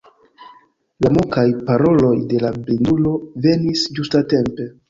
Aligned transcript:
La 1.05 1.11
mokaj 1.17 1.43
paroloj 1.67 2.11
de 2.33 2.41
la 2.47 2.53
blindulo 2.65 3.15
venis 3.47 3.89
ĝustatempe. 4.01 4.69